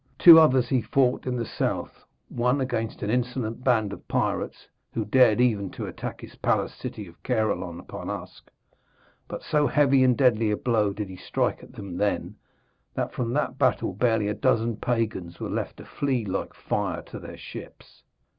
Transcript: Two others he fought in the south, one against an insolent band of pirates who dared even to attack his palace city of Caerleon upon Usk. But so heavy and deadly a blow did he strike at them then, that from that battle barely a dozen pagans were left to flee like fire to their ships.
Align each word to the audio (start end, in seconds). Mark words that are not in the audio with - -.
Two 0.17 0.39
others 0.39 0.67
he 0.67 0.81
fought 0.81 1.27
in 1.27 1.35
the 1.35 1.45
south, 1.45 2.03
one 2.27 2.59
against 2.59 3.03
an 3.03 3.11
insolent 3.11 3.63
band 3.63 3.93
of 3.93 4.07
pirates 4.07 4.67
who 4.93 5.05
dared 5.05 5.39
even 5.39 5.69
to 5.69 5.85
attack 5.85 6.21
his 6.21 6.33
palace 6.37 6.73
city 6.73 7.05
of 7.05 7.21
Caerleon 7.21 7.79
upon 7.79 8.09
Usk. 8.09 8.49
But 9.27 9.43
so 9.43 9.67
heavy 9.67 10.03
and 10.03 10.17
deadly 10.17 10.49
a 10.49 10.57
blow 10.57 10.91
did 10.91 11.07
he 11.07 11.17
strike 11.17 11.61
at 11.61 11.73
them 11.73 11.97
then, 11.97 12.35
that 12.95 13.13
from 13.13 13.33
that 13.33 13.59
battle 13.59 13.93
barely 13.93 14.27
a 14.27 14.33
dozen 14.33 14.75
pagans 14.77 15.39
were 15.39 15.49
left 15.51 15.77
to 15.77 15.85
flee 15.85 16.25
like 16.25 16.55
fire 16.55 17.03
to 17.03 17.19
their 17.19 17.37
ships. 17.37 18.01